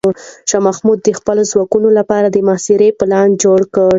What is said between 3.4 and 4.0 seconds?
جوړ کړ.